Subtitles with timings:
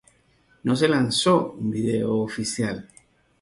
[0.63, 2.89] No se lanzó un video oficial.